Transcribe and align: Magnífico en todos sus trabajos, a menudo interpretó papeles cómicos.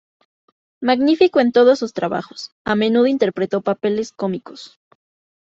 Magnífico 0.81 1.39
en 1.41 1.51
todos 1.51 1.77
sus 1.77 1.93
trabajos, 1.93 2.55
a 2.63 2.73
menudo 2.73 3.05
interpretó 3.05 3.61
papeles 3.61 4.11
cómicos. 4.11 4.79